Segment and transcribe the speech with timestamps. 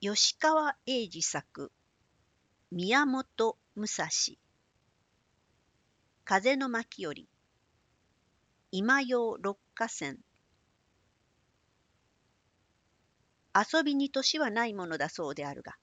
[0.00, 1.72] 吉川英治作
[2.70, 4.08] 宮本武蔵。
[6.24, 7.28] 風の巻より
[8.70, 10.18] 今用六花線。
[13.52, 15.74] 遊びに年はないものだそうであるが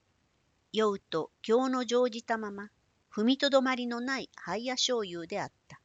[0.72, 2.70] 酔うと今日の乗じたまま
[3.14, 5.78] 踏みとどまりのない灰や醤油であった。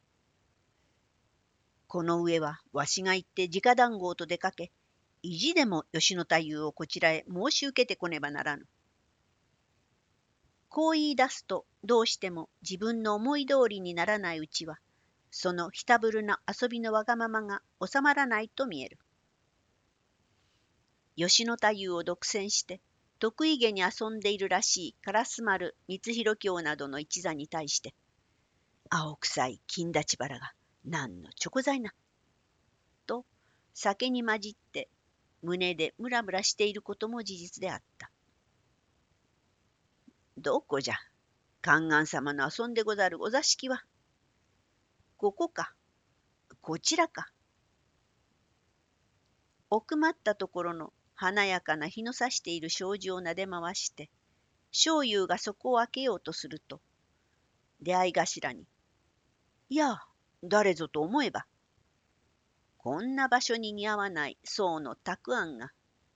[1.86, 4.72] この上はわしが行って直談合と出かけ
[5.22, 8.66] 意地でも吉野太夫をこちらへ申し受けてこねばならぬ。
[10.68, 14.78] こう言い出すとどうしても自分の思い通りにならないうちは
[15.30, 18.98] そのひたぶるな遊びのわがままが収まらないと見える。
[21.16, 22.80] 吉野太夫を独占して
[23.18, 27.94] 得意げに遊んでいるらしい烏丸光弘教などの一座に対して
[28.90, 30.52] 青臭い金立ち腹が
[30.84, 31.92] 何の直罪な。
[33.06, 33.24] と
[33.74, 34.88] 酒に混じって
[35.42, 38.10] 胸でムラムラしていることも事実であった。
[40.38, 40.94] どこじゃ、
[41.60, 43.82] 観願様の遊んでござるお座敷は？
[45.16, 45.74] ここか、
[46.60, 47.30] こちらか？
[49.70, 54.10] 奥まったところの華やかな日の差している障子をなで回して、
[54.70, 56.80] 醤油がそこを開けようとすると、
[57.80, 58.64] 出会い頭に、
[59.70, 59.98] いや、
[60.42, 61.46] 誰ぞと思えば、
[62.82, 65.70] こんな場所に似合わない宋のたくあんが、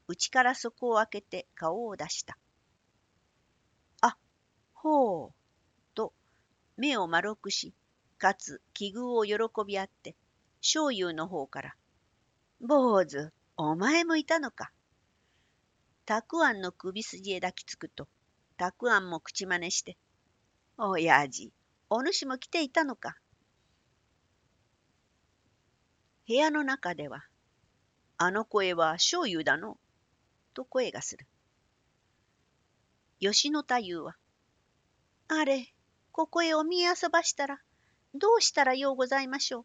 [0.09, 2.37] 内から底を開けて顔を出した。
[4.01, 4.17] あ、
[4.75, 5.33] ほう、
[5.95, 6.13] と、
[6.77, 7.73] 目を丸くし、
[8.19, 10.17] かつ奇遇を喜び合って、
[10.61, 11.77] 醤油の方から、
[12.61, 14.73] 坊主、お前もいたのか。
[16.05, 18.09] たくあんの首筋へ抱きつくと、
[18.57, 19.97] たくあんも口真似して、
[20.79, 21.53] おやじ、
[21.91, 23.17] お主も来ていたのか。
[26.29, 27.25] 部屋の中では、
[28.19, 29.79] あの声は醤油だの、
[30.55, 31.27] と声がする。
[33.21, 34.17] 吉野太夫は、
[35.29, 35.73] あれ、
[36.11, 37.61] ここへお見え遊ばしたら、
[38.15, 39.65] どうしたらようございましょう？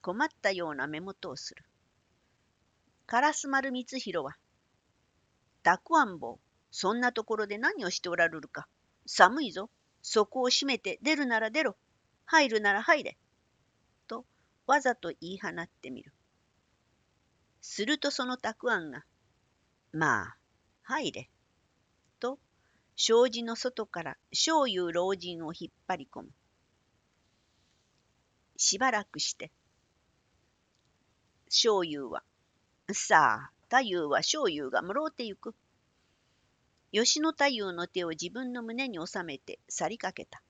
[0.00, 1.64] 困ったような目元をする。
[3.06, 4.36] 烏丸光弘は、
[5.62, 6.38] たくあん坊、
[6.70, 8.66] そんなところで何をしておられるか？
[9.06, 9.68] 寒いぞ。
[10.00, 11.76] そこを閉めて出るなら出ろ。
[12.24, 13.18] 入るなら入れ。
[14.72, 16.14] わざと言い放ってみる。
[17.60, 19.04] するとそのたくあんが、
[19.92, 20.36] まあ、
[20.82, 21.28] 入れ。
[22.20, 22.38] と、
[22.96, 26.28] 障子の外から醤油老人を引っ張り込む。
[28.56, 29.52] しばらくして、
[31.48, 32.22] 醤油は、
[32.94, 35.54] さあ、太夫は醤油がもろうてゆく。
[36.92, 40.42] 吉野太夫の手を自分の胸に収めて去りかけた。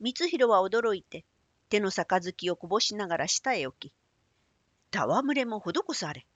[0.00, 1.24] 光弘は驚いて、
[1.68, 3.92] 手の杯をこぼしながら下へ置き、
[4.94, 6.26] 戯れも施され。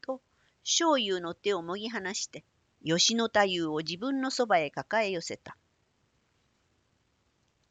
[0.00, 0.20] と、
[0.62, 2.44] 醤油の手をもぎ離して、
[2.84, 5.56] 吉野太夫を自分のそばへ抱え寄せた。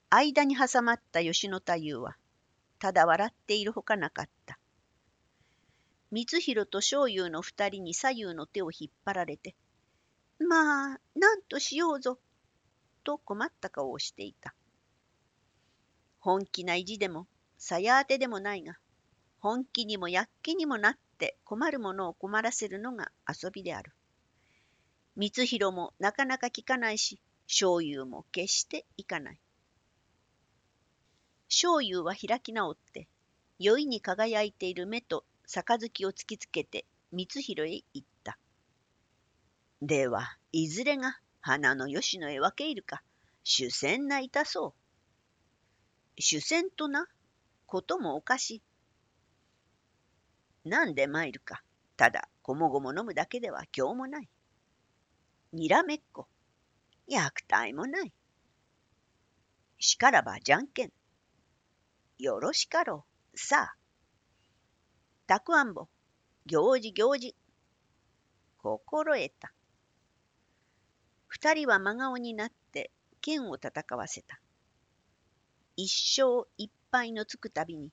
[0.09, 2.17] 間に挟まった吉野太夫は、
[2.79, 4.59] ただ笑っているほかなかった。
[6.11, 9.55] 光弘と醤油の二人に左右の手を引っ張られて、
[10.39, 12.19] まあ、なんとしようぞ、
[13.03, 14.53] と困った顔をしていた。
[16.23, 18.78] 本気な意地でも、さや当てでもないが、
[19.41, 23.91] 本気にもやっけにもなって困る者を困らせるのが遊びである。
[25.19, 29.39] 光弘もなかなか聞かないし、醤油も決していかない。
[31.50, 33.09] 醤油は開き直って、
[33.59, 38.40] 酔いに輝いている目と杯を突きつけて光弘へ言った。
[39.81, 43.03] では、いずれが花の吉野へ分け入るか、
[43.44, 44.82] 主戦ないたそう。
[46.18, 47.07] 主戦とな、
[47.66, 48.62] こともおかし
[50.66, 50.69] い。
[50.69, 51.63] なんで参るか、
[51.97, 54.29] ただ、こもごも飲むだけでは今日もない。
[55.52, 56.28] にらめっこ、
[57.09, 58.13] 虐待もない。
[59.79, 60.91] しからばじゃんけん。
[62.19, 63.75] よろしかろう、さあ。
[65.25, 65.88] たくあんぼ、
[66.46, 67.35] 行事行事。
[68.58, 69.52] 心得た。
[71.28, 74.40] 二人は真顔になって剣を戦わせた。
[75.75, 77.91] 一生一杯のつくたびに、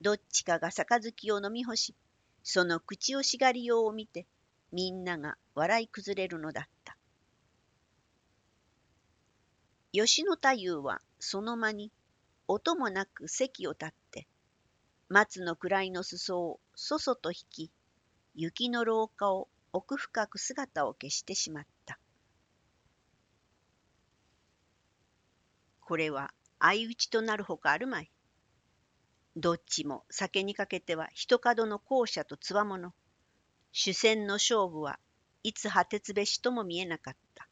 [0.00, 1.94] どっちかが杯を飲み干し、
[2.42, 4.26] その口をしがりようを見て、
[4.72, 6.98] みんなが笑い崩れるのだった。
[9.90, 11.90] 吉野太夫はその間に
[12.46, 14.28] 音もなく席を立って
[15.08, 17.70] 松の位の裾をそそと引き
[18.34, 21.98] 雪の廊下を奥深く姿を消してしまった
[25.80, 28.10] これは相打ちとなるほかあるまい。
[29.36, 32.92] どっちも酒にかけては一角の校舎とつわもの。
[33.72, 34.98] 主戦の勝負は
[35.42, 37.48] いつ果てつべしとも見えなかった。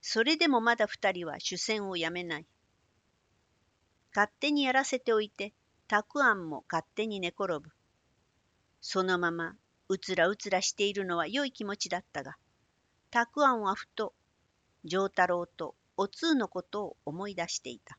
[0.00, 2.46] それでもまだ二人は主戦をやめない。
[4.14, 5.54] 勝手にやらせておいて、
[5.88, 7.70] たくあんも勝手に寝転ぶ。
[8.80, 9.56] そのまま
[9.88, 12.36] うつらうつらしているのは良い気持ちだったが、
[13.10, 14.14] たくあんはふと、
[14.84, 17.98] 丈太郎とお通のことを思い出していた。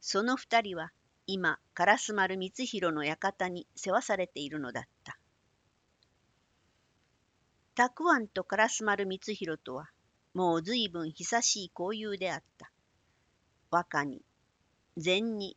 [0.00, 0.92] その二人は
[1.26, 5.18] 今、烏丸光弘の館に世話されているのだった。
[7.76, 9.90] たくあんと烏丸光弘とは、
[10.34, 12.72] もう随分久しい交友であった。
[13.70, 14.22] 和歌に、
[14.96, 15.56] 禅に、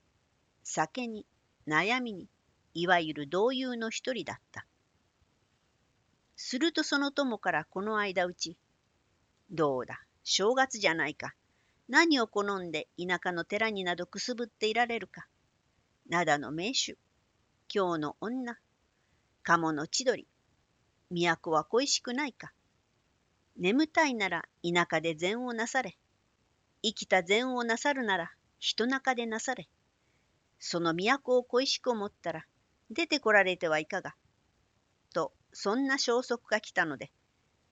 [0.63, 1.25] 酒に、
[1.67, 2.29] 悩みに、
[2.75, 4.67] いわゆる同友の一人だった。
[6.35, 8.57] するとその友からこの間うち、
[9.51, 11.33] どうだ、正月じゃないか。
[11.89, 15.27] 何を好んで田舎の寺になどくすぶっていられるか？
[16.09, 16.97] 灘の名手、
[17.67, 18.57] 京の女、
[19.43, 20.27] 鴨の千鳥、
[21.11, 22.53] 都は恋しくないか？
[23.57, 25.97] 眠たいなら田舎で禅をなされ。
[26.81, 29.69] 生きた禅をなさるなら人中でなされ。
[30.59, 32.45] その都を恋しく思ったら
[32.89, 34.15] 出てこられてはいかが？
[35.13, 37.11] と、そんな消息が来たので、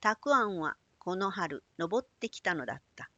[0.02, 3.10] たくあんはこの春登ってきたのだった。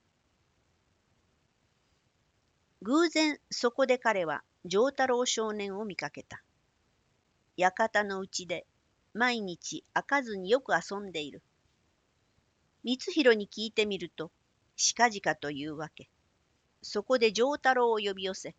[2.81, 6.41] 偶然そこで彼は丈太郎少年を見かけた。
[7.57, 8.65] 館のうちで
[9.13, 11.43] 毎日開かずによく遊んでいる。
[12.85, 14.31] 光弘に聞いてみると、
[14.77, 16.09] しかじかというわけ。
[16.81, 18.55] そこで丈太郎を呼び寄せ、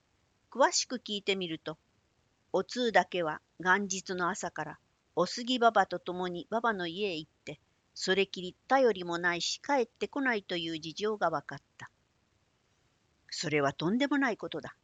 [0.50, 1.78] 詳しく聞いてみると、
[2.52, 4.78] お通だけは元日の朝から
[5.16, 7.30] お杉ばばと共にばばの家へ行っ、
[7.94, 11.90] それきり頼りもないし帰ってこないという事情が分かった。
[13.30, 14.76] それはとんでもないことだ。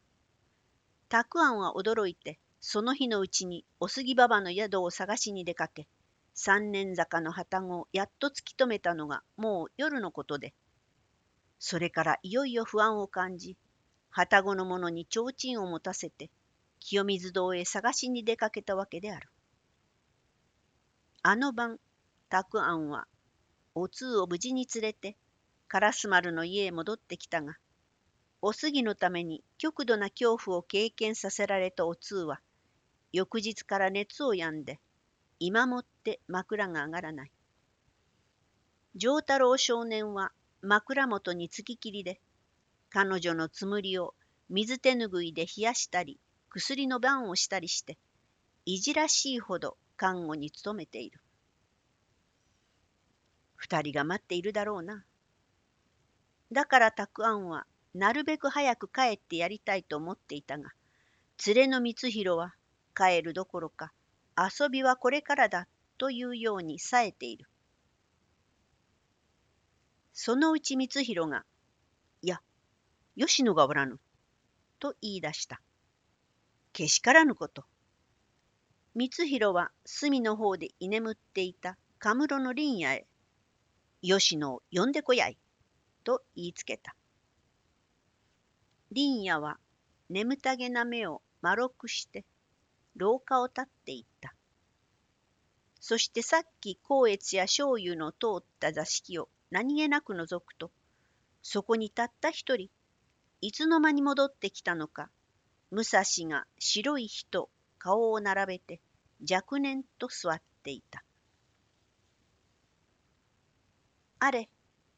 [1.09, 5.87] たくあんは驚いて、その日のうちにお杉ばばの宿を探しに出かけ、
[6.33, 10.53] 三年坂の旅籠をやっと突き止めたのがもう夜のことで、
[11.59, 13.57] それからいよいよ不安を感じ、
[14.09, 16.29] 旅籠の者に提灯を持たせて、
[16.79, 19.29] 清水堂へ探しに出かけたわけである。
[21.23, 21.77] あの晩、
[22.31, 23.09] たくあんは、
[23.75, 25.17] お通を無事に連れて、
[25.69, 27.57] 烏丸の家へ戻ってきたが、
[28.41, 32.39] お杉のために極度な恐怖を経験させられたお通は、
[33.11, 34.79] 翌日から熱を病んで、
[35.39, 37.31] 今もって枕が上がらない。
[38.95, 40.31] 丈太郎少年は
[40.61, 42.21] 枕元につききりで、
[42.91, 44.15] 彼女のつむりを
[44.49, 46.17] 水手ぬぐいで冷やしたり、
[46.49, 47.97] 薬の番をしたりして、
[48.63, 51.19] いじらしいほど看護に努めている。
[53.61, 55.05] 二人が待っているだろうな。
[56.51, 60.71] だからたくあんはなるべく早く帰ってやりたいと思っていたが、
[61.45, 62.55] 連れの光弘は
[62.95, 63.93] 帰るどころか
[64.35, 65.67] 遊びはこれからだ
[65.99, 67.45] というように冴えている。
[70.11, 71.45] そのうち光弘が、
[72.23, 72.41] いや、
[73.15, 73.99] 吉野がおらぬ、
[74.79, 75.61] と言い出した。
[76.73, 77.63] けしからぬこと。
[78.97, 83.07] 光弘は隅の方で居眠っていたカムロの林野へ、
[84.01, 85.37] 吉野を呼んでこやい、
[86.03, 86.95] と言いつけた。
[88.93, 89.57] 林野は
[90.09, 92.25] 眠たげな目を丸くして
[92.95, 94.35] 廊下を立っていった。
[95.79, 100.71] そしてさっき光悦や醤油の通った座敷を何気なく覗くと、
[101.41, 102.69] そこにたった一人、
[103.41, 105.09] いつの間に戻ってきたのか、
[105.71, 108.81] 武蔵が白い火と顔を並べて
[109.29, 111.03] 若年と座っていた。
[114.23, 114.51] あれ、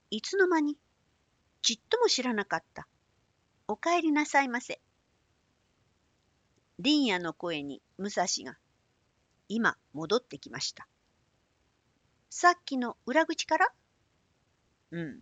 [0.09, 0.77] いつの間に、
[1.61, 2.89] ちっとも知らなかった。
[3.69, 4.81] お帰りなさいませ。
[6.83, 8.57] 林野の声に武蔵が、
[9.47, 10.89] 今戻ってきました。
[12.29, 13.69] さっきの裏口から？
[14.91, 15.21] うん。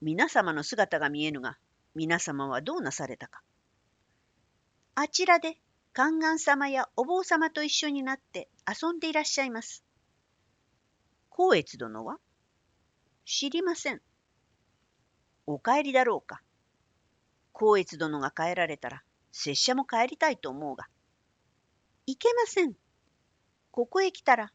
[0.00, 1.58] 皆様の姿が見えぬが、
[1.96, 3.42] 皆様はどうなされたか。
[4.94, 5.56] あちらで
[5.92, 9.84] 観願様やお坊様と一緒になって遊んでいらっしゃいます。
[11.30, 12.18] 光悦殿は？
[13.24, 14.02] 知りません。
[15.46, 16.42] お帰りだろうか。
[17.54, 20.86] 光悦殿が帰られたら、拙者も帰りたいと思うが。
[22.06, 22.74] いけません。
[23.70, 24.52] ここへ来たら、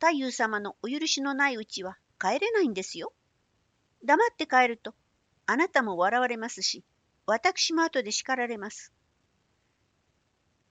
[0.00, 3.12] 太夫様のお許しのないうちは帰れないんですよ。
[4.04, 4.94] 黙って帰ると、
[5.46, 6.84] あなたも笑われますし、
[7.24, 8.92] 私も後で叱られます。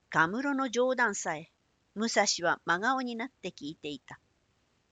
[0.10, 1.50] カムロの冗談さえ、
[1.96, 4.20] 武蔵は真顔になって聞いていた。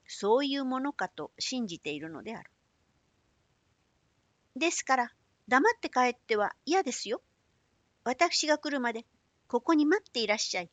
[0.08, 2.52] そういうものかと信じているのである。
[4.56, 5.14] ですから、
[5.48, 7.22] 黙って帰っては嫌ですよ。
[8.04, 9.06] 私が来るまで、
[9.48, 10.70] ここに待っていらっしゃい。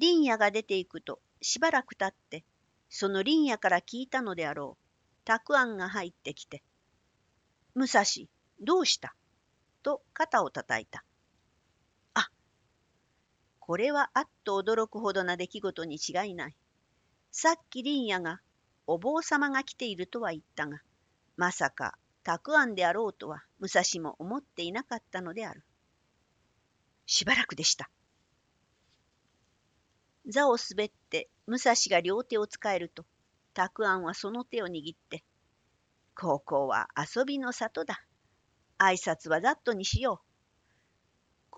[0.00, 2.44] 林野が出ていくとしばらく経って
[2.88, 4.84] その林野から聞いたのであろう
[5.24, 6.62] たくあんが入ってきて
[7.74, 8.04] 「武蔵
[8.60, 9.14] どうした?」
[9.82, 11.04] と肩をたたいた。
[13.68, 16.56] これはあっと驚くほどな出来事に違いない。
[17.30, 18.40] さっき林野が
[18.86, 20.78] お坊様が来ているとは言ったが
[21.36, 25.62] まさかたくあんであろうとは武蔵も思っていなかったのである。
[27.04, 27.90] しばらくでした。
[30.26, 33.04] 座を滑って武蔵が両手を使えると、
[33.52, 35.22] たくあんはその手を握って、
[36.14, 38.02] ここは遊びの里だ。
[38.78, 40.27] 挨拶はざっとにしよう。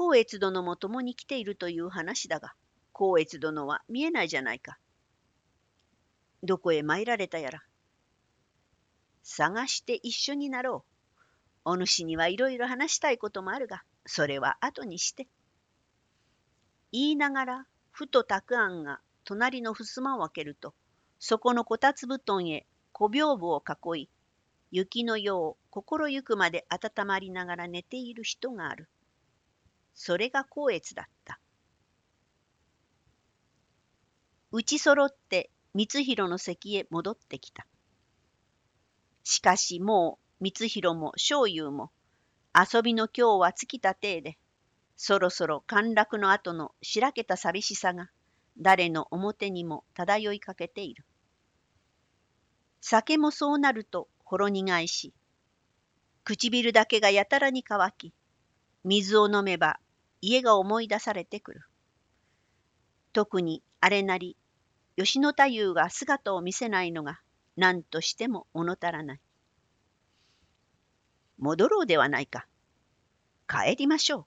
[0.02, 2.54] 光悦殿も共に来ているという話だが、
[2.94, 4.78] 光悦殿は見えないじゃないか。
[6.42, 7.62] どこへ参られたやら。
[9.22, 10.86] 探して一緒になろ
[11.66, 11.72] う。
[11.72, 15.28] お主にはいろいろ話したいこともあるが、それは後にして。
[16.92, 20.72] 言いながら、ふとたくあんが隣の襖を開けると、
[21.18, 23.62] そこのこたつ布団へ小屏風を
[23.94, 24.08] 囲い、
[24.70, 28.88] 雪のよう心ゆくまで温まりながら寝ている人がある。
[29.94, 31.40] それが光悦だった。
[34.52, 37.66] 打ちそろって光弘の席へ戻ってきた。
[39.22, 41.92] しかしもう光弘も正雄も
[42.54, 44.38] 遊びの今日は尽きた体で
[44.96, 48.10] そろそろ陥落の後のしらけた寂しさが
[48.58, 51.04] 誰の表にも漂いかけている。
[52.82, 55.14] 酒もそうなるとほろ苦いし、
[56.24, 58.12] 唇だけがやたらに乾き、
[58.84, 59.78] 水を飲めば
[60.20, 61.62] 家が思い出されてくる。
[63.12, 64.36] 特にあれなり、
[64.96, 67.20] 吉野太夫が姿を見せないのが
[67.56, 69.20] 何としても物足らない。
[71.38, 72.46] 戻ろうではないか。
[73.48, 74.24] 帰りましょう。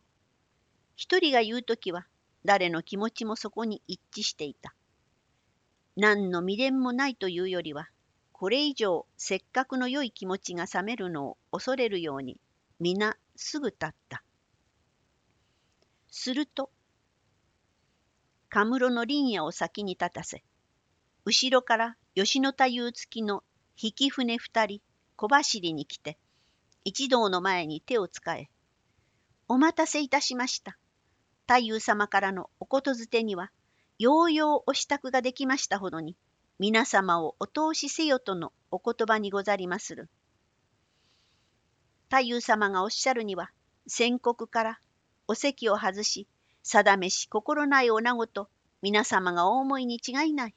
[0.96, 2.08] 一人が言うときは
[2.46, 4.76] 誰の気持ちもそこに一致していた。
[5.96, 7.88] 何の未練もないというよりは、
[8.32, 12.40] これ以上せっかくの良い気持ちが冷めるのを恐れるように、
[12.80, 14.24] 皆すぐ立った。
[16.16, 16.70] すると、
[18.48, 20.44] カムロの林野を先に立たせ、
[21.26, 23.44] 後ろから吉野太夫付きの
[23.82, 24.82] 引き船二人
[25.16, 26.20] 小走りに来て、
[26.86, 28.52] 一同の前に手をつかえ、
[29.48, 30.78] お待たせいたしました。
[31.48, 33.52] 太夫様からのおことづてには、
[33.98, 36.16] ようようお支度ができましたほどに、
[36.60, 40.12] 皆様をお通しせよとのお言葉にござりまする。
[42.12, 43.50] 太夫様がおっしゃるには、
[43.88, 44.80] 宣告から
[45.28, 46.28] お席を外し、
[46.64, 48.50] 定めし心ない女子と
[48.82, 50.56] 皆様がお思いに違いない。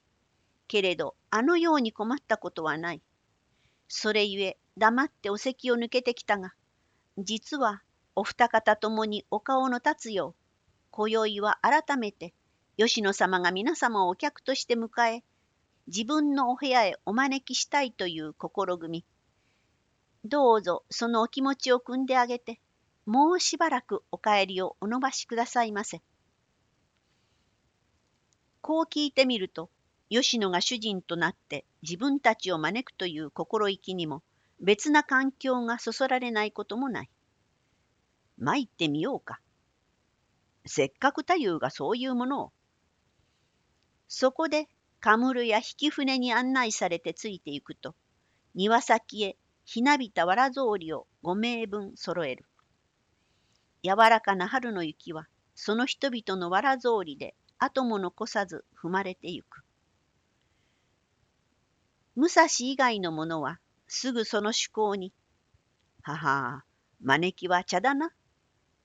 [0.68, 3.02] けれど、あのように困ったことはない。
[3.88, 6.54] それゆえ、黙ってお席を抜けてきたが、
[7.18, 7.82] 実は
[8.14, 10.34] お二方ともにお顔の立つよう、
[10.90, 12.34] 今宵は改めて
[12.76, 15.24] 吉野様が皆様をお客として迎え、
[15.86, 19.04] 自分のお部屋へお招きしたいという心組
[20.24, 20.28] み。
[20.28, 22.60] どうぞそのお気持ちを汲んであげて、
[23.06, 26.02] もうしばらくお帰りをお延ばしくださいませ。
[28.60, 29.70] こう聞いてみると、
[30.10, 34.22] 吉野が主人となって自分たちを招くという心意気にも
[34.60, 37.10] 別な環境がそそられないこともない。
[38.38, 39.40] 参ってみようか。
[40.64, 42.52] せっかく太夫がそういうものを。
[44.08, 47.94] そこでカムルや引き船に案内されてついていくと、
[48.56, 52.44] 庭先へひなびたわら草履を五名分揃える。
[53.82, 59.62] 柔らかな春の雪は、その人々のわら草履で後も残さず踏まれてゆく。
[62.14, 65.12] 武蔵以外の者は、すぐその趣向に、
[66.02, 66.64] はは
[67.00, 68.12] 招きは茶だな、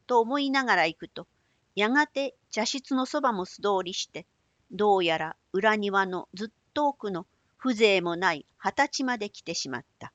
[0.08, 1.28] と思いながら行くと、
[1.76, 4.26] やがて茶室のそばも素通りして、
[4.72, 7.26] どうやら裏庭のずっと奥の
[7.58, 10.14] 風情もない畑まで来てしまった。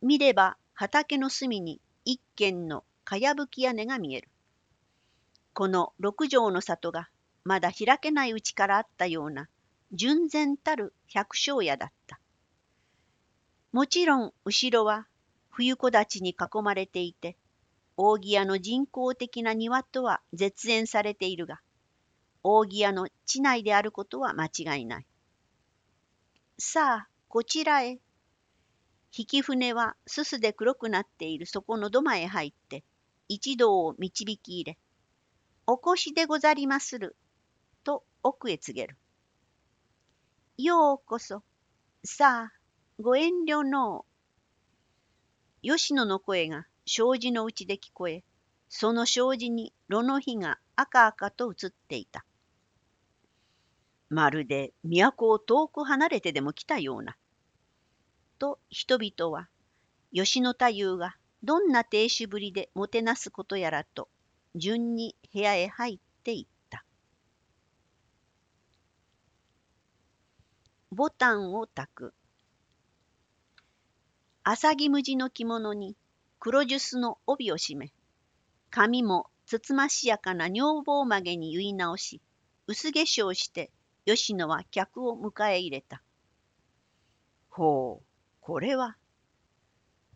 [0.00, 4.28] 見れば畑の隅に一軒のかやぶき屋根が見える。
[5.54, 7.08] この六畳の里が
[7.42, 9.48] まだ開けないうちからあったような
[9.94, 12.20] 純然たる百姓家だった。
[13.72, 15.06] もちろん後ろは
[15.48, 17.38] 冬木立に囲まれていて、
[17.96, 21.60] 扇屋の人工的な庭とは絶縁されているが、
[22.42, 25.06] 扇屋の地内であることは間違いない。
[26.58, 28.00] さあ、こちらへ。
[29.16, 32.84] 引き船はすすで黒くなっているそこの土間へ入って、
[33.28, 34.78] 一同を導き入れ、
[35.66, 37.14] お越しでござりまする、
[37.84, 38.96] と奥へ告げる。
[40.56, 41.42] ようこそ。
[42.04, 42.52] さあ、
[42.98, 44.06] ご遠慮の
[45.62, 45.62] う。
[45.62, 48.24] 吉野の声が障子のうちで聞こえ、
[48.70, 52.24] その障子に炉の火が赤々と映っていた。
[54.08, 57.18] まるで都を遠く離れてでも来たような。
[58.38, 59.50] と人々は
[60.14, 64.08] 吉野太夫がどんな亭主ぶりでもてなすことやらと
[64.54, 66.84] 順に部屋へ入っていった。
[70.90, 72.14] ボタンを炊く。
[74.42, 75.94] 浅木無地の着物に
[76.40, 77.92] 黒ジュスの帯を締め、
[78.70, 82.22] 髪もつつましやかな女房曲げに結い直し、
[82.66, 83.70] 薄化粧して
[84.06, 86.02] 吉野は客を迎え入れた。
[87.50, 88.06] ほう、
[88.40, 88.96] これは、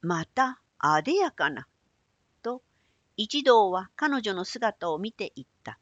[0.00, 1.68] またあでやかな、
[2.42, 2.60] と
[3.16, 5.78] 一同は彼女の姿を見ていった。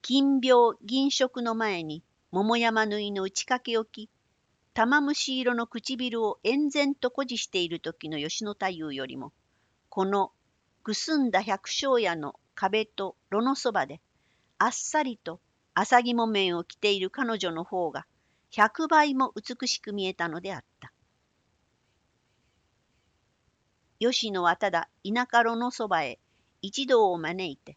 [0.00, 4.10] 金病銀色の前に桃山縫いの打ち掛け置き、
[4.74, 9.32] 玉虫色の唇を延然と誇示している時の吉野太夫よりも、
[9.88, 10.30] この
[10.84, 14.00] くすんだ百姓屋の壁と炉のそばで、
[14.58, 15.40] あっさりと
[15.74, 18.06] 浅木木綿を着ている彼女の方が
[18.52, 20.79] 百倍も美しく見えたのであった。
[24.00, 26.18] 吉野はただ田舎炉のそばへ
[26.62, 27.76] 一同を招いて、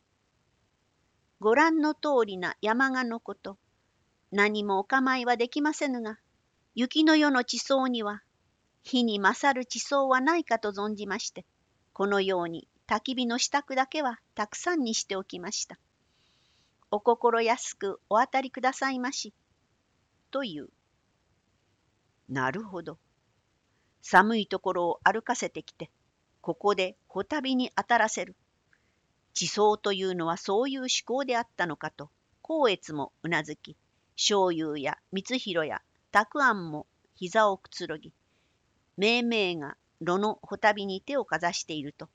[1.41, 3.57] ご覧の通りな山鹿のこと、
[4.31, 6.17] 何もお構いはできませぬが、
[6.75, 8.23] 雪の夜の地層には、
[8.83, 11.45] 火に勝る地層はないかと存じまして、
[11.91, 15.77] このように焚き火の支度だけはたくさんにしておきました。
[16.89, 19.33] お心安くお当たりくださいまし。
[20.31, 20.69] という。
[22.29, 22.97] なるほど。
[24.01, 25.91] 寒いところを歩かせてきて、
[26.43, 28.35] ここでほたびに当たらせる。
[29.33, 32.11] 地層というのはそういう思考であったのかと、
[32.43, 33.77] 光悦もうなずき、
[34.17, 35.81] 醤油や光弘や
[36.11, 36.85] たくあんも
[37.15, 38.11] 膝をくつろぎ、
[38.97, 42.09] 命名が炉のほたびに手をかざしていると、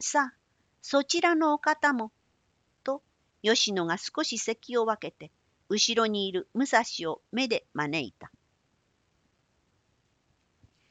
[0.00, 0.36] さあ、
[0.82, 2.10] そちらのお方も、
[2.82, 3.00] と
[3.42, 5.30] 吉野が少し席を分けて、
[5.68, 8.32] 後ろにいる武蔵を目で招いた。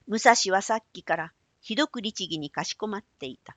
[0.07, 3.55] 武蔵はさっきからひどく律儀にかしこまっていた。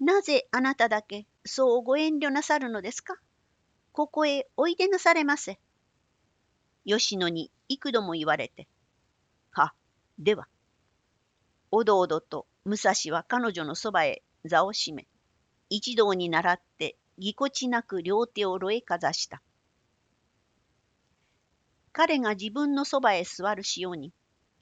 [0.00, 3.16] なぜあなただけそうご遠慮なさるのですか？
[3.92, 5.60] ここへおいでなされませ。
[6.86, 8.66] 吉野に幾度も言われて。
[9.50, 9.74] は、
[10.18, 10.48] では。
[11.70, 15.06] おどおどと武蔵は彼女のそばへ座を閉め、
[15.68, 19.42] 一同に倣ってぎこちなく両手を炉へかざした。
[21.92, 24.14] 彼が自分のそばへ座るしように、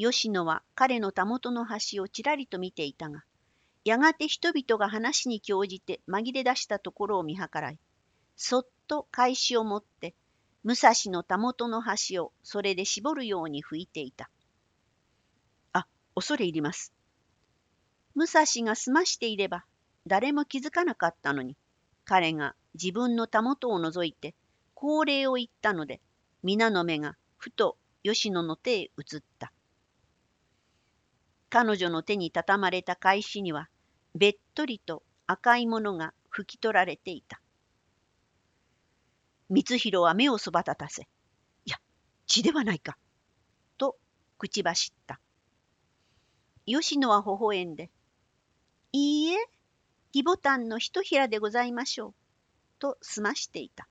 [0.02, 3.22] 吉野は彼のたもとの端をちらりと見ていたが、
[3.84, 7.78] やがて人々が話に興じて紛れ出したところを見計らい、
[8.34, 10.14] そっと返しを持って
[10.64, 14.30] 武蔵のたもとの端をそれで絞るように拭いていた。
[15.74, 16.94] あ、恐れ入ります。
[18.14, 19.66] 武蔵が済ましていれば
[20.06, 21.58] 誰も気づかなかったのに、
[22.06, 24.34] 彼が自分のたもとを除いて
[24.72, 26.00] 高齢を言ったので、
[26.42, 29.52] 皆の目がふと吉野の手へ移った。
[31.50, 33.68] 彼女の手に畳まれた返しには、
[34.14, 37.40] べっとりと赤いものが拭き取られていた。
[39.52, 41.78] 光弘は目をそば立たせ、いや、
[42.28, 42.96] 血ではないか、
[43.78, 43.98] と
[44.38, 45.20] 口走った。
[46.66, 47.90] 吉野は微笑んで、
[48.92, 49.36] いいえ、
[50.12, 52.14] 火ボタンの一ひらでございましょう、
[52.78, 53.88] と済ましていた。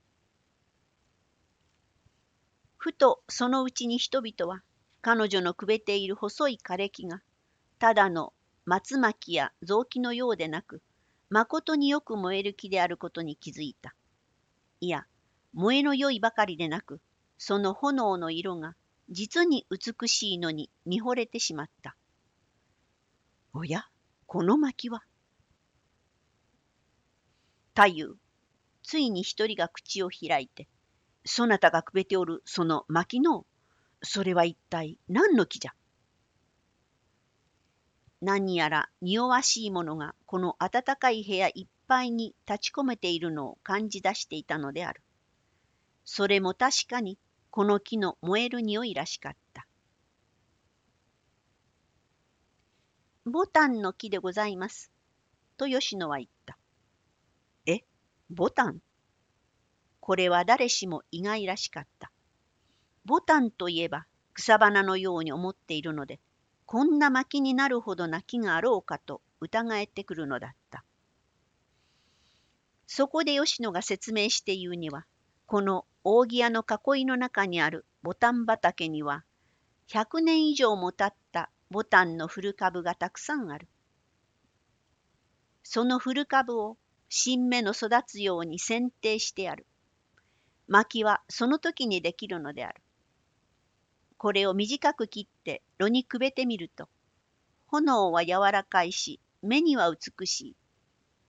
[2.78, 4.62] ふとそのうちに人々は、
[5.02, 7.20] 彼女のくべている細い枯れ木が、
[7.80, 8.34] ただの
[8.66, 10.82] 松巻や雑木のようでなく、
[11.30, 13.94] まことによく燃える木であることに気づいた。
[14.80, 15.06] いや、
[15.54, 17.00] 燃えの良いばかりでなく、
[17.38, 18.76] その炎の色が
[19.08, 21.96] 実に美しいのに見惚れてしまった。
[23.54, 23.86] おや、
[24.26, 25.02] この薪は？
[27.74, 28.16] 太夫、
[28.82, 30.68] ついに一人が口を開いて、
[31.24, 33.46] そなたがくべておるその薪の、
[34.02, 35.72] それは一体何の木じゃ？
[38.20, 45.02] 何やら匂わしいものがこの暖かい部屋いっぱいに立ち込めているのを感じ出していたのである。
[46.04, 47.18] それも確かに
[47.50, 49.66] この木の燃える匂いらしかった。
[53.24, 54.90] ボタンの木でございます。
[55.56, 56.58] と吉野は言った。
[57.66, 57.80] え、
[58.28, 58.80] ボタン？
[60.00, 62.10] これは誰しも意外らしかった。
[63.04, 66.20] ボタンといえば草花のように思っているので、
[66.70, 70.84] こんな薪になるほどな木があろうかと疑えてくるのだった。
[72.86, 75.04] そこで吉野が説明して言うには、
[75.46, 79.24] この扇屋の囲いの中にあるボタン畑には、
[79.88, 83.66] 100年以上も経ったボタンの古株がたくさんある。
[85.64, 86.76] その古株を
[87.08, 89.66] 新芽の育つように剪定してある。
[90.68, 92.80] 薪はその時にできるのである。
[94.20, 96.90] これを短く切って炉にくべてみると、
[97.68, 100.56] 炎は柔らかいし、目には美しい。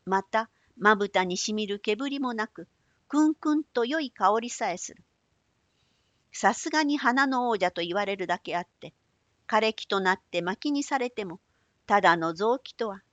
[0.04, 2.67] また、まぶたにしみる煙もなく、
[3.08, 5.06] くんくんと良い香りさえする。
[6.34, 8.93] さすがに花の王者と言われるだけあって、
[9.47, 11.39] 枯れ木となって薪にされても、
[11.88, 13.04] ただの臓器とは、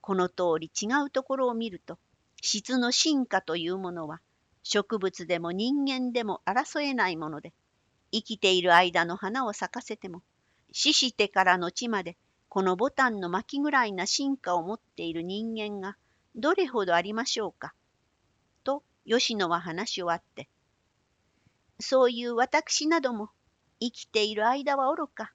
[0.00, 2.00] この通り違うところを見ると、
[2.42, 4.20] 質の進化というものは、
[4.64, 7.52] 植物でも人間でも争えないもので、
[8.12, 10.22] 生きている間の花を咲かせても、
[10.72, 12.16] 死してからの地まで、
[12.48, 15.96] このボタンの巻ぐらいな進化を持っている人間が
[16.34, 17.74] どれほどありましょうか？
[18.64, 20.48] と吉野は話し終わって、
[21.78, 23.30] そういう私なども
[23.80, 25.32] 生きている間はおろか、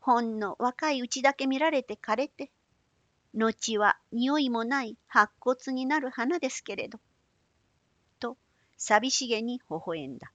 [0.00, 2.50] ほんの若いうちだけ見られて枯れて、
[3.32, 6.98] 後は匂いもない白骨になる花ですけれど、
[8.18, 8.36] と
[8.76, 10.32] 寂しげに微笑んだ。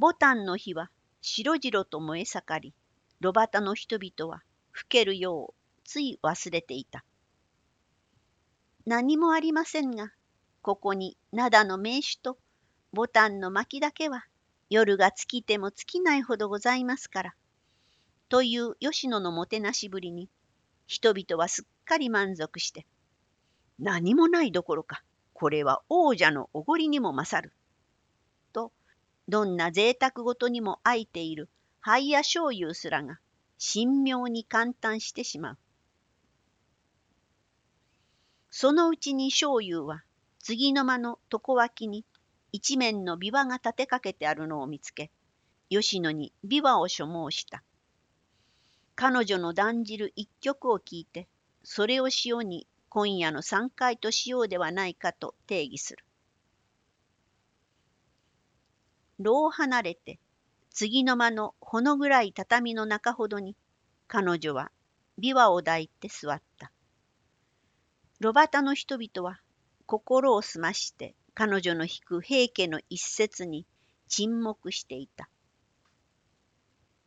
[0.00, 2.74] ボタンの火は白々と燃え盛り、
[3.20, 7.04] 炉端の人々は老けるようつい忘れていた。
[8.86, 10.10] 何もありませんが、
[10.62, 12.38] ここに灘の名手と
[12.94, 14.24] ボタンの薪だけは
[14.70, 17.34] 夜が尽きても尽きないほどございますから。
[18.30, 20.30] という吉野のもてなしぶりに、
[20.86, 22.86] 人々はすっかり満足して、
[23.78, 25.02] 何もないどころか、
[25.34, 27.52] これは王者のおごりにも勝る。
[29.30, 33.20] どんな贅沢ごとにも空いている灰や醤油すらが
[33.58, 35.58] 神妙に簡単してしまう。
[38.50, 40.02] そのうちに醤油は
[40.40, 42.04] 次の間の床脇に
[42.50, 45.12] 一面の琵琶が立てかけてあるのを見つけ、
[45.68, 47.62] 吉野に琵琶を所望した。
[48.96, 51.28] 彼女の断じる一曲を聞いて、
[51.62, 56.04] それを塩に今夜の三回としようではないかと定義する。
[59.20, 60.18] 炉を離れて、
[60.70, 63.54] 次の間のほの暗い畳の中ほどに、
[64.08, 64.72] 彼女は
[65.20, 66.72] 琵琶を抱いて座った。
[68.18, 69.40] 炉端の人々は
[69.86, 73.66] 心を澄まして彼女の弾く平家の一節に
[74.08, 75.28] 沈黙していた。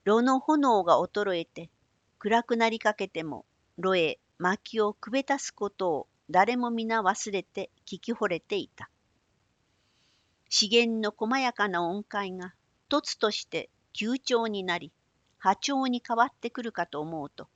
[0.06, 1.70] 炉の炎が衰えて
[2.20, 3.46] 暗くなりかけても
[3.78, 8.90] 炉へ薪をくべたすことを誰も皆忘れて聞き惚れていた。
[10.56, 12.54] 資源の細やかな音階が
[12.88, 14.94] 突として急調になり
[15.40, 17.48] 波長に変わってくるかと思うと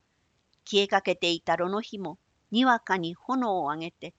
[0.68, 2.18] 消えかけていた炉の火も
[2.50, 4.14] にわかに炎を上げて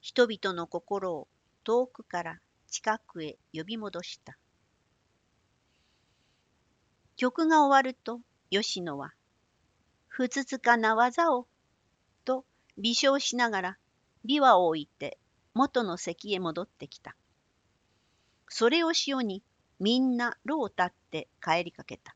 [0.00, 1.26] 人々の心を
[1.64, 4.38] 遠くから近くへ呼び戻した。
[7.16, 9.14] 曲が終わると吉野は
[10.06, 11.48] 「ふつつかな技を」
[12.24, 12.44] と
[12.78, 13.78] 微笑しながら
[14.24, 15.18] 琵琶を置いて
[15.54, 17.16] 元の席へ戻ってきた。
[18.54, 19.42] それを潮に
[19.80, 22.14] みんな炉を立って帰りかけた。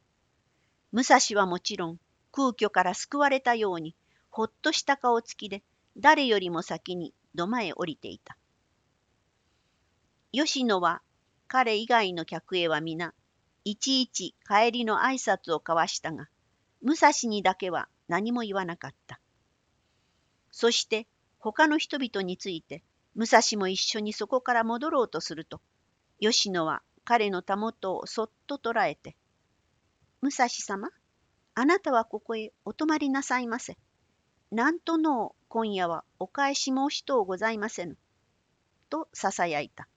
[0.93, 1.99] 武蔵はもちろん
[2.31, 3.97] 空虚から救われたように
[4.29, 5.63] ほっとした顔つきで
[5.97, 8.37] 誰よりも先に土間へ降りていた。
[10.31, 11.01] 吉野は
[11.49, 13.15] 彼以外の客へは皆
[13.65, 16.29] いちいち帰りの挨拶を交わしたが
[16.83, 19.19] 武蔵にだけは何も言わなかった。
[20.51, 21.07] そして
[21.39, 22.83] 他の人々について
[23.15, 25.63] 武蔵も一緒にそこから戻ろうとすると
[26.21, 29.17] 吉野は彼のたもとをそっと捉えて、
[30.23, 30.91] 武蔵様、
[31.55, 33.77] あなたはここへお泊まりなさいませ。
[34.51, 37.97] なんとの今夜はお返し申しとうございませぬ。
[38.89, 39.89] とささやいた。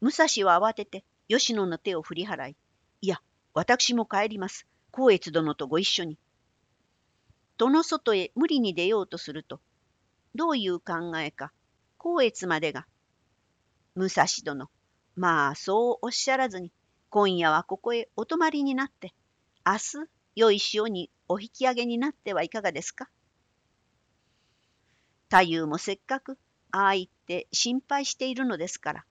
[0.00, 2.56] 武蔵は慌てて吉野の手を振り払い、
[3.00, 3.20] いや、
[3.54, 4.66] 私も帰ります。
[4.92, 6.18] 光悦殿とご一緒に。
[7.56, 9.60] 戸の外へ無理に出ようとすると、
[10.34, 11.52] どういう考えか、
[11.98, 12.86] 光悦までが
[13.96, 14.68] 武蔵殿、
[15.14, 16.72] まあそうおっしゃらずに、
[17.10, 19.14] 今夜はここへお泊まりになって、
[19.64, 19.80] 明日
[20.34, 23.08] 良い潮にお引き上げになってはいかがですか？
[25.30, 26.38] 太夫もせっかく
[26.72, 29.04] ああ言って心配しているのですから、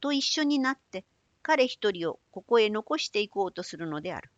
[0.00, 1.04] と一緒になって
[1.42, 4.30] 彼一人をここへ残していこうとするのである。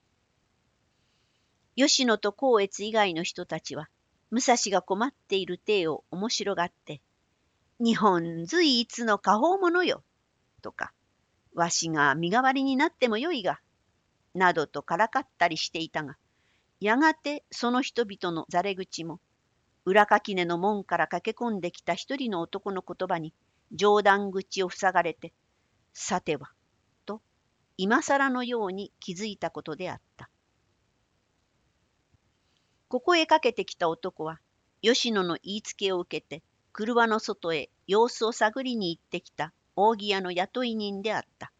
[1.77, 3.89] 吉野と光悦以外の人たちは、
[4.31, 7.01] 武蔵が困っている体を面白がって、
[7.81, 10.03] 日本随一の下方者よ。
[10.62, 10.93] とか、
[11.55, 13.61] わしが身代わりになってもよいが、
[14.35, 16.17] などとからかったりしていたが、
[16.81, 19.21] やがてその人々のざれ口も、
[19.85, 23.33] 裏垣根の門から駆け込んできた一人の男の言葉に
[23.73, 25.33] 冗談口を塞がれて、
[25.93, 26.51] さては、
[27.07, 27.23] と
[27.77, 30.29] 今更のように気づいたことであった。
[32.88, 34.41] ここへかけてきた男は、
[34.83, 36.43] 吉野の言いつけを受けて、
[36.79, 41.51] 車の外へ様子を探りに行ってきた扇屋の雇い人であった。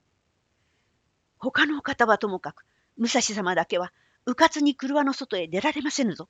[1.39, 2.65] 他の方はともかく、
[2.97, 3.93] 武蔵様だけは、
[4.27, 6.29] うかつに車の外へ出られませぬぞ。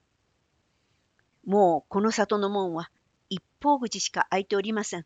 [1.44, 2.90] もうこの里の門は
[3.28, 5.04] 一方口しか開いておりません。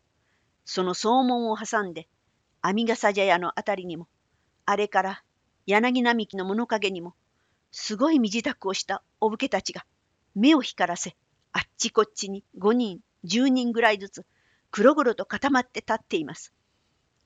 [0.64, 2.06] その総門を挟んで、
[2.60, 4.06] 阿弥笠茶屋のあたりにも、
[4.64, 5.24] あれから
[5.66, 7.16] 柳並木の物陰にも、
[7.72, 9.84] すごい身支度をしたお武家たちが、
[10.36, 11.16] 目を光らせ、
[11.50, 14.26] あっちこっちに5人、10人ぐらいずつ、
[14.70, 16.52] 黒々と固まって立っています。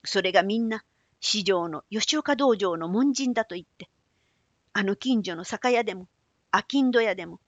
[0.03, 0.83] それがみんな、
[1.19, 3.89] 市場の吉岡道場の門人だと言って、
[4.73, 6.07] あの近所の酒屋でも、
[6.53, 7.39] 商人屋でも、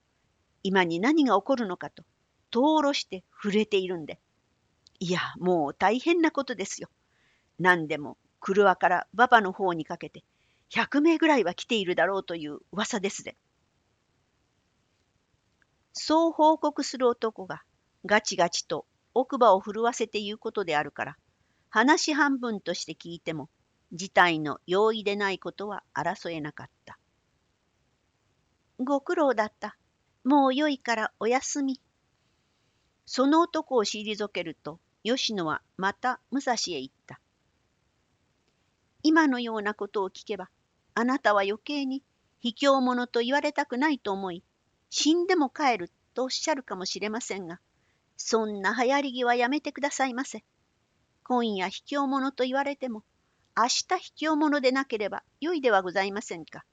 [0.63, 2.03] 今に何が起こるのかと、
[2.51, 4.19] とろして震えているんで。
[4.99, 6.89] いや、もう大変なことですよ。
[7.59, 10.23] 何でも、車から馬場の方にかけて、
[10.71, 13.37] 100名ぐらいは来ているだろうという噂ですで。
[15.93, 17.61] そう報告する男が、
[18.05, 21.17] ガチガチと奥歯を震わせて言うことであるから、
[21.69, 23.49] 話半分として聞いても、
[23.91, 26.99] 事態の容易でないことは争えなかった。
[28.79, 29.77] ご苦労だった。
[30.23, 31.81] もうよいからお休み。
[33.05, 37.19] その男を退けると、吉野はまた武蔵へ行った。
[39.03, 40.49] 今のようなことを聞けば、
[40.93, 42.03] あなたは余計に
[42.41, 44.43] 卑怯者と言われたくないと思い、
[44.89, 47.59] 死んでも帰るとおっしゃるかもしれませんが、
[48.21, 50.43] そんな流行り気はやめてくださいませ。
[51.23, 53.03] 今夜卑怯者と言われても、
[53.57, 56.65] 明日卑怯者でなければよいではございませんか。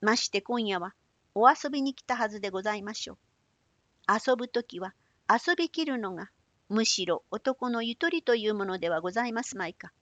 [0.00, 0.94] まして今夜は
[1.34, 3.18] お遊びに来たはずでございましょう。
[4.10, 4.94] 遊ぶときは
[5.30, 6.30] 遊びきるのが
[6.70, 9.92] むしろ男のゆとりというものではございますまいか。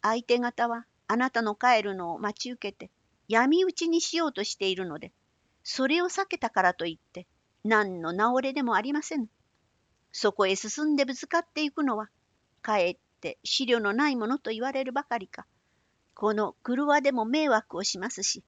[0.00, 2.90] 相手方はあなたの帰るのを待ち受けて
[3.28, 5.12] 闇討ちにしようとしているので、
[5.64, 7.26] それを避けたからといって、
[7.64, 9.26] 何の直れでもありません。
[10.12, 12.08] そこへ進んでぶつかっていくのは、
[12.62, 15.46] かえって資料のないものと言われるばかりか、
[16.14, 18.42] この車でも迷惑をしますし、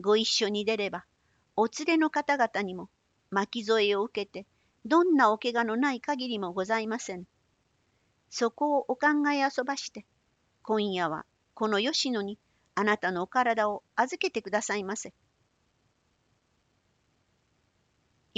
[0.00, 1.04] ご一緒に出れば、
[1.56, 2.88] お連れの方々にも
[3.30, 4.46] 巻き添えを受けて、
[4.84, 7.24] どんなお怪我のない限りもございません。
[8.30, 10.06] そこをお考え遊ばして、
[10.62, 12.38] 今夜はこの吉野に
[12.74, 15.14] あなたのお体を預けてくださいませ。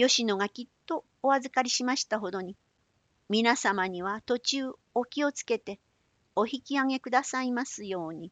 [0.00, 2.56] 吉野がきっとお預かりしましたほどに、
[3.28, 5.80] 皆様には途中お気をつけて
[6.36, 8.30] お引き上げくださいますように。